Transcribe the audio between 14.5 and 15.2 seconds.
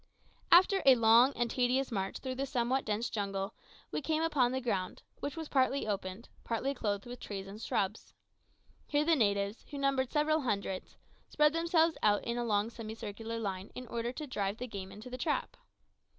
the game into the